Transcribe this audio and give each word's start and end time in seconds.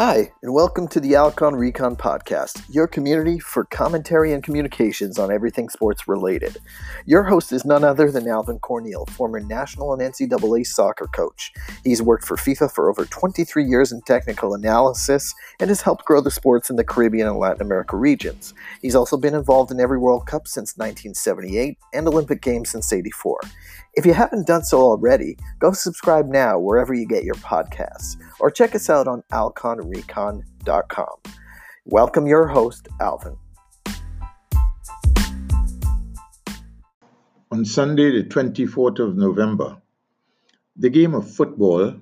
Hi, 0.00 0.30
and 0.44 0.54
welcome 0.54 0.86
to 0.90 1.00
the 1.00 1.16
Alcon 1.16 1.56
Recon 1.56 1.96
Podcast, 1.96 2.62
your 2.68 2.86
community 2.86 3.40
for 3.40 3.64
commentary 3.64 4.32
and 4.32 4.44
communications 4.44 5.18
on 5.18 5.32
everything 5.32 5.68
sports 5.68 6.06
related. 6.06 6.56
Your 7.04 7.24
host 7.24 7.50
is 7.50 7.64
none 7.64 7.82
other 7.82 8.08
than 8.08 8.28
Alvin 8.28 8.60
Corneal, 8.60 9.06
former 9.06 9.40
national 9.40 9.92
and 9.92 10.00
NCAA 10.00 10.64
soccer 10.64 11.08
coach. 11.08 11.52
He's 11.82 12.00
worked 12.00 12.26
for 12.26 12.36
FIFA 12.36 12.72
for 12.72 12.88
over 12.88 13.06
23 13.06 13.64
years 13.64 13.90
in 13.90 14.00
technical 14.02 14.54
analysis 14.54 15.34
and 15.58 15.68
has 15.68 15.82
helped 15.82 16.04
grow 16.04 16.20
the 16.20 16.30
sports 16.30 16.70
in 16.70 16.76
the 16.76 16.84
Caribbean 16.84 17.26
and 17.26 17.36
Latin 17.36 17.62
America 17.62 17.96
regions. 17.96 18.54
He's 18.80 18.94
also 18.94 19.16
been 19.16 19.34
involved 19.34 19.72
in 19.72 19.80
every 19.80 19.98
World 19.98 20.28
Cup 20.28 20.46
since 20.46 20.76
1978 20.76 21.76
and 21.92 22.06
Olympic 22.06 22.40
Games 22.40 22.70
since 22.70 22.92
84. 22.92 23.40
If 23.94 24.06
you 24.06 24.14
haven't 24.14 24.46
done 24.46 24.62
so 24.62 24.80
already, 24.80 25.36
go 25.58 25.72
subscribe 25.72 26.26
now 26.26 26.56
wherever 26.56 26.94
you 26.94 27.04
get 27.04 27.24
your 27.24 27.34
podcasts, 27.34 28.14
or 28.40 28.50
check 28.50 28.74
us 28.74 28.88
out 28.88 29.08
on 29.08 29.22
alconrecon.com. 29.32 31.16
Welcome 31.84 32.26
your 32.26 32.46
host, 32.48 32.88
Alvin. 33.00 33.36
On 37.50 37.64
Sunday, 37.64 38.10
the 38.10 38.28
24th 38.28 38.98
of 38.98 39.16
November, 39.16 39.80
the 40.76 40.90
game 40.90 41.14
of 41.14 41.30
football 41.30 41.94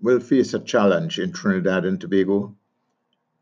will 0.00 0.20
face 0.20 0.54
a 0.54 0.58
challenge 0.58 1.18
in 1.18 1.32
Trinidad 1.32 1.84
and 1.84 2.00
Tobago. 2.00 2.56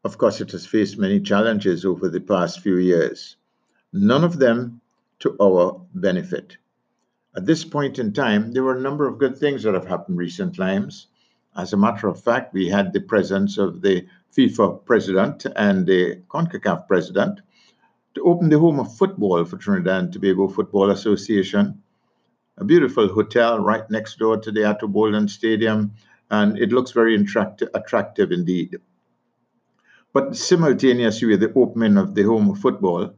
Of 0.04 0.18
course, 0.18 0.40
it 0.40 0.52
has 0.52 0.66
faced 0.66 0.98
many 0.98 1.20
challenges 1.20 1.84
over 1.84 2.08
the 2.08 2.20
past 2.20 2.60
few 2.60 2.76
years, 2.76 3.36
none 3.92 4.22
of 4.22 4.38
them 4.38 4.80
to 5.20 5.36
our 5.40 5.80
benefit. 5.94 6.58
At 7.34 7.46
this 7.46 7.64
point 7.64 7.98
in 7.98 8.12
time, 8.12 8.52
there 8.52 8.62
were 8.62 8.76
a 8.76 8.80
number 8.80 9.08
of 9.08 9.18
good 9.18 9.36
things 9.36 9.62
that 9.62 9.74
have 9.74 9.86
happened 9.86 10.18
recent 10.18 10.54
times. 10.54 11.06
As 11.56 11.72
a 11.72 11.76
matter 11.78 12.06
of 12.06 12.22
fact, 12.22 12.52
we 12.52 12.68
had 12.68 12.92
the 12.92 13.00
presence 13.00 13.56
of 13.56 13.80
the 13.80 14.06
FIFA 14.36 14.84
president 14.84 15.46
and 15.56 15.86
the 15.86 16.16
CONCACAF 16.28 16.86
president 16.86 17.40
to 18.14 18.22
open 18.22 18.50
the 18.50 18.58
home 18.58 18.78
of 18.78 18.94
football 18.94 19.42
for 19.46 19.56
Trinidad 19.56 20.04
and 20.04 20.12
Tobago 20.12 20.48
Football 20.48 20.90
Association. 20.90 21.82
A 22.58 22.64
beautiful 22.64 23.08
hotel 23.08 23.58
right 23.58 23.88
next 23.90 24.18
door 24.18 24.36
to 24.36 24.52
the 24.52 24.78
Boldon 24.82 25.28
Stadium, 25.28 25.92
and 26.30 26.58
it 26.58 26.72
looks 26.72 26.90
very 26.90 27.14
attractive, 27.14 27.70
attractive 27.72 28.32
indeed. 28.32 28.76
But 30.12 30.36
simultaneously 30.36 31.28
with 31.28 31.40
the 31.40 31.52
opening 31.54 31.96
of 31.96 32.14
the 32.14 32.24
home 32.24 32.50
of 32.50 32.58
football, 32.58 33.14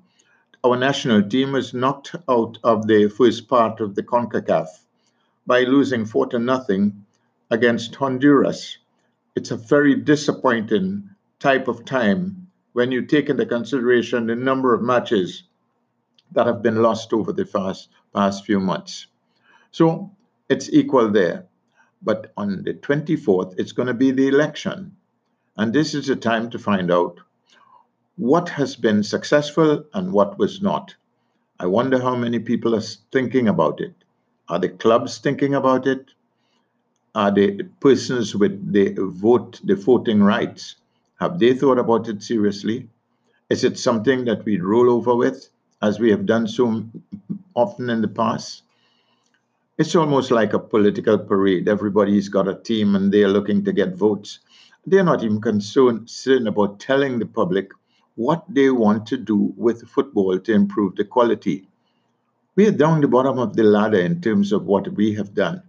our 0.62 0.77
national 0.77 1.22
team 1.28 1.53
was 1.53 1.75
knocked 1.75 2.14
out 2.28 2.59
of 2.62 2.86
the 2.86 3.09
first 3.09 3.48
part 3.48 3.81
of 3.81 3.97
the 3.97 4.03
CONCACAF 4.03 4.69
by 5.47 5.62
losing 5.62 6.05
4 6.05 6.27
to 6.28 6.39
nothing 6.39 7.05
against 7.50 7.94
Honduras. 7.94 8.78
It's 9.34 9.50
a 9.50 9.56
very 9.56 9.94
disappointing 9.94 11.10
type 11.38 11.68
of 11.68 11.84
time 11.84 12.48
when 12.72 12.92
you 12.92 13.02
take 13.06 13.28
into 13.28 13.46
consideration 13.46 14.27
the 14.27 14.34
number 14.34 14.74
of 14.74 14.82
matches 14.82 15.44
that 16.32 16.46
have 16.46 16.62
been 16.62 16.82
lost 16.82 17.12
over 17.12 17.32
the 17.32 17.44
past, 17.44 17.88
past 18.14 18.44
few 18.44 18.60
months. 18.60 19.06
So 19.70 20.10
it's 20.48 20.70
equal 20.70 21.10
there. 21.10 21.46
But 22.02 22.32
on 22.36 22.62
the 22.64 22.74
24th, 22.74 23.54
it's 23.58 23.72
going 23.72 23.88
to 23.88 23.94
be 23.94 24.10
the 24.10 24.28
election. 24.28 24.96
And 25.56 25.72
this 25.72 25.94
is 25.94 26.06
the 26.06 26.16
time 26.16 26.50
to 26.50 26.58
find 26.58 26.92
out 26.92 27.19
what 28.16 28.48
has 28.50 28.76
been 28.76 29.02
successful 29.02 29.84
and 29.94 30.12
what 30.12 30.38
was 30.38 30.62
not. 30.62 30.94
I 31.58 31.66
wonder 31.66 32.00
how 32.00 32.14
many 32.14 32.38
people 32.38 32.74
are 32.74 32.88
thinking 33.12 33.48
about 33.48 33.80
it. 33.80 33.94
Are 34.48 34.58
the 34.58 34.69
clubs 34.69 35.19
thinking 35.19 35.54
about 35.54 35.86
it? 35.86 36.12
Are 37.18 37.32
the 37.32 37.64
persons 37.80 38.36
with 38.36 38.72
the 38.72 38.94
vote, 38.96 39.60
the 39.64 39.74
voting 39.74 40.22
rights, 40.22 40.76
have 41.18 41.40
they 41.40 41.52
thought 41.52 41.76
about 41.76 42.08
it 42.08 42.22
seriously? 42.22 42.88
Is 43.50 43.64
it 43.64 43.76
something 43.76 44.24
that 44.26 44.44
we 44.44 44.60
roll 44.60 44.88
over 44.88 45.16
with, 45.16 45.50
as 45.82 45.98
we 45.98 46.12
have 46.12 46.26
done 46.26 46.46
so 46.46 46.84
often 47.56 47.90
in 47.90 48.02
the 48.02 48.06
past? 48.06 48.62
It's 49.78 49.96
almost 49.96 50.30
like 50.30 50.52
a 50.52 50.60
political 50.60 51.18
parade. 51.18 51.66
Everybody's 51.66 52.28
got 52.28 52.46
a 52.46 52.54
team 52.54 52.94
and 52.94 53.12
they're 53.12 53.26
looking 53.26 53.64
to 53.64 53.72
get 53.72 53.96
votes. 53.96 54.38
They're 54.86 55.02
not 55.02 55.24
even 55.24 55.40
concerned 55.40 56.46
about 56.46 56.78
telling 56.78 57.18
the 57.18 57.26
public 57.26 57.72
what 58.14 58.44
they 58.48 58.70
want 58.70 59.06
to 59.06 59.16
do 59.16 59.52
with 59.56 59.88
football 59.88 60.38
to 60.38 60.52
improve 60.52 60.94
the 60.94 61.04
quality. 61.04 61.66
We 62.54 62.68
are 62.68 62.78
down 62.84 63.00
the 63.00 63.08
bottom 63.08 63.40
of 63.40 63.56
the 63.56 63.64
ladder 63.64 63.98
in 63.98 64.20
terms 64.20 64.52
of 64.52 64.66
what 64.66 64.86
we 64.92 65.14
have 65.14 65.34
done. 65.34 65.64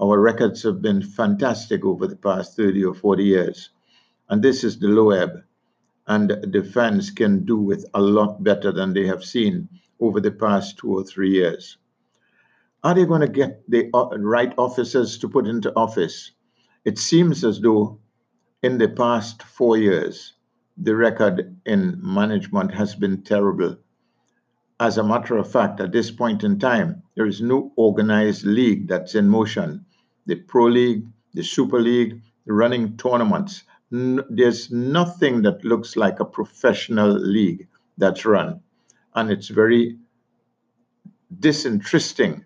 Our 0.00 0.20
records 0.20 0.62
have 0.62 0.80
been 0.80 1.02
fantastic 1.02 1.84
over 1.84 2.06
the 2.06 2.16
past 2.16 2.56
30 2.56 2.84
or 2.84 2.94
40 2.94 3.24
years, 3.24 3.70
and 4.28 4.42
this 4.42 4.62
is 4.62 4.78
the 4.78 4.88
low 4.88 5.10
ebb. 5.10 5.42
And 6.06 6.30
the 6.30 6.62
fans 6.62 7.10
can 7.10 7.44
do 7.44 7.56
with 7.58 7.84
a 7.94 8.00
lot 8.00 8.42
better 8.42 8.70
than 8.72 8.94
they 8.94 9.06
have 9.06 9.24
seen 9.24 9.68
over 10.00 10.20
the 10.20 10.30
past 10.30 10.78
two 10.78 10.96
or 10.96 11.04
three 11.04 11.30
years. 11.30 11.78
Are 12.84 12.94
they 12.94 13.04
going 13.04 13.22
to 13.22 13.28
get 13.28 13.68
the 13.68 13.90
uh, 13.92 14.16
right 14.18 14.54
officers 14.56 15.18
to 15.18 15.28
put 15.28 15.48
into 15.48 15.74
office? 15.74 16.30
It 16.84 16.96
seems 16.96 17.44
as 17.44 17.60
though 17.60 17.98
in 18.62 18.78
the 18.78 18.88
past 18.88 19.42
four 19.42 19.76
years, 19.76 20.34
the 20.76 20.94
record 20.94 21.56
in 21.66 21.98
management 22.00 22.72
has 22.72 22.94
been 22.94 23.22
terrible. 23.22 23.76
As 24.78 24.96
a 24.96 25.02
matter 25.02 25.36
of 25.36 25.50
fact, 25.50 25.80
at 25.80 25.90
this 25.90 26.12
point 26.12 26.44
in 26.44 26.60
time, 26.60 27.02
there 27.16 27.26
is 27.26 27.42
no 27.42 27.72
organized 27.74 28.46
league 28.46 28.86
that's 28.86 29.16
in 29.16 29.28
motion. 29.28 29.84
The 30.28 30.36
Pro 30.36 30.66
League, 30.66 31.06
the 31.32 31.42
Super 31.42 31.80
League, 31.80 32.20
running 32.44 32.98
tournaments. 32.98 33.64
there's 33.90 34.70
nothing 34.70 35.40
that 35.40 35.64
looks 35.64 35.96
like 35.96 36.20
a 36.20 36.24
professional 36.24 37.08
league 37.08 37.66
that's 37.96 38.26
run. 38.26 38.60
And 39.14 39.30
it's 39.30 39.48
very 39.48 39.96
disinteresting 41.40 42.44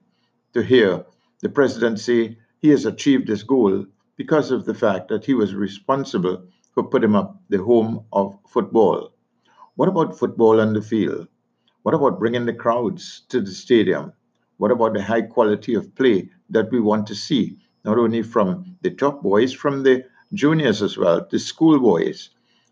to 0.54 0.62
hear 0.62 1.04
the 1.41 1.48
president 1.48 1.98
say 1.98 2.38
he 2.60 2.69
has 2.69 2.87
achieved 2.87 3.26
his 3.26 3.43
goal 3.43 3.84
because 4.16 4.53
of 4.53 4.64
the 4.64 4.75
fact 4.75 5.09
that 5.09 5.25
he 5.25 5.34
was 5.34 5.56
responsible 5.56 6.47
for 6.72 6.84
putting 6.84 7.16
up 7.16 7.43
the 7.49 7.59
home 7.59 8.04
of 8.12 8.38
football. 8.47 9.12
What 9.75 9.88
about 9.88 10.16
football 10.16 10.60
on 10.60 10.72
the 10.72 10.82
field? 10.82 11.26
What 11.82 11.97
about 11.97 12.20
bringing 12.20 12.47
the 12.47 12.54
crowds 12.54 13.22
to 13.31 13.41
the 13.41 13.50
stadium? 13.50 14.12
What 14.59 14.70
about 14.70 14.93
the 14.94 15.03
high 15.03 15.22
quality 15.22 15.75
of 15.75 15.93
play 15.97 16.31
that 16.50 16.70
we 16.70 16.78
want 16.78 17.09
to 17.09 17.16
see, 17.16 17.59
not 17.84 17.98
only 17.98 18.22
from 18.22 18.76
the 18.82 18.91
top 18.91 19.22
boys, 19.22 19.53
from 19.53 19.82
the 19.82 20.04
juniors 20.34 20.82
as 20.82 20.97
well, 20.97 21.26
the 21.31 21.38
school 21.38 21.78
boys? 21.78 22.31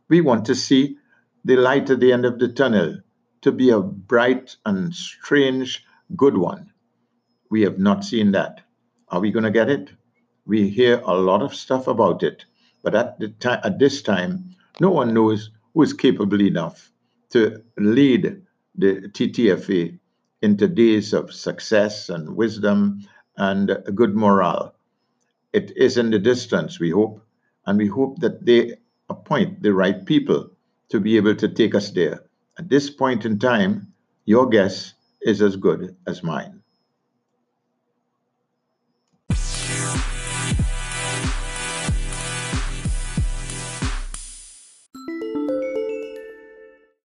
We 0.08 0.20
want 0.20 0.44
to 0.46 0.54
see 0.54 0.96
the 1.44 1.56
light 1.56 1.90
at 1.90 2.00
the 2.00 2.12
end 2.12 2.24
of 2.24 2.38
the 2.38 2.48
tunnel 2.48 2.98
to 3.42 3.52
be 3.52 3.70
a 3.70 3.80
bright 3.80 4.56
and 4.66 4.94
strange 4.94 5.84
good 6.16 6.36
one. 6.36 6.72
We 7.50 7.62
have 7.62 7.78
not 7.78 8.04
seen 8.04 8.32
that. 8.32 8.60
Are 9.08 9.20
we 9.20 9.30
going 9.30 9.44
to 9.44 9.50
get 9.50 9.70
it? 9.70 9.90
We 10.46 10.68
hear 10.68 11.00
a 11.04 11.14
lot 11.14 11.42
of 11.42 11.54
stuff 11.54 11.86
about 11.86 12.22
it. 12.22 12.44
But 12.82 12.94
at, 12.94 13.18
the 13.18 13.28
ti- 13.28 13.48
at 13.64 13.78
this 13.78 14.02
time, 14.02 14.56
no 14.80 14.90
one 14.90 15.14
knows 15.14 15.50
who 15.74 15.82
is 15.82 15.92
capable 15.92 16.40
enough 16.40 16.90
to 17.30 17.62
lead 17.78 18.42
the 18.76 19.08
TTFA 19.08 19.98
into 20.42 20.68
days 20.68 21.12
of 21.12 21.32
success 21.32 22.08
and 22.08 22.36
wisdom 22.36 23.06
and 23.36 23.76
good 23.94 24.14
morale. 24.14 24.74
It 25.52 25.76
is 25.76 25.96
in 25.98 26.10
the 26.10 26.18
distance, 26.18 26.78
we 26.78 26.90
hope, 26.90 27.24
and 27.66 27.78
we 27.78 27.86
hope 27.88 28.20
that 28.20 28.46
they 28.46 28.76
appoint 29.08 29.62
the 29.62 29.72
right 29.72 30.04
people 30.06 30.50
to 30.90 31.00
be 31.00 31.16
able 31.16 31.34
to 31.36 31.48
take 31.48 31.74
us 31.74 31.90
there. 31.90 32.24
At 32.58 32.68
this 32.68 32.90
point 32.90 33.24
in 33.24 33.38
time, 33.38 33.92
your 34.24 34.48
guess 34.48 34.94
is 35.20 35.42
as 35.42 35.56
good 35.56 35.96
as 36.06 36.22
mine. 36.22 36.59